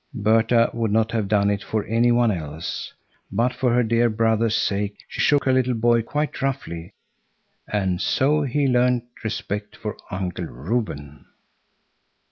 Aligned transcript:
Berta 0.15 0.71
would 0.73 0.89
not 0.91 1.11
have 1.11 1.27
done 1.27 1.51
it 1.51 1.63
for 1.63 1.85
any 1.85 2.11
one 2.11 2.31
else, 2.31 2.91
but 3.31 3.53
for 3.53 3.71
her 3.71 3.83
dear 3.83 4.09
brother's 4.09 4.55
sake 4.55 4.97
she 5.07 5.21
shook 5.21 5.43
her 5.43 5.53
little 5.53 5.75
boy 5.75 6.01
quite 6.01 6.41
roughly. 6.41 6.95
And 7.71 8.01
so 8.01 8.41
he 8.41 8.65
learned 8.65 9.03
respect 9.23 9.75
for 9.75 9.95
Uncle 10.09 10.45
Reuben. 10.45 11.25